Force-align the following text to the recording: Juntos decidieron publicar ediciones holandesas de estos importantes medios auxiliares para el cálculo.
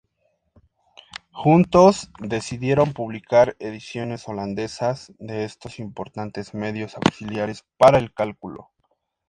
Juntos 1.31 2.09
decidieron 2.19 2.91
publicar 2.91 3.55
ediciones 3.59 4.27
holandesas 4.27 5.13
de 5.19 5.43
estos 5.43 5.77
importantes 5.77 6.55
medios 6.55 6.95
auxiliares 6.95 7.65
para 7.77 7.99
el 7.99 8.11
cálculo. 8.11 8.71